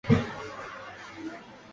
[0.03, 0.31] 拉马盖尔。